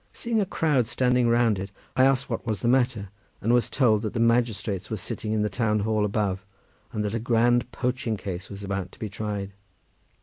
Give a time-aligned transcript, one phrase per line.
[0.13, 3.09] Seeing a crowd standing round it, I asked what was the matter,
[3.39, 6.43] and was told that the magistrates were sitting in the town hall above,
[6.91, 9.53] and that a grand poaching case was about to be tried.